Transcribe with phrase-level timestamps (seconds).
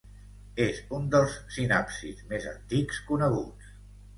[0.63, 3.71] És un dels sinàpsids més antics coneguts.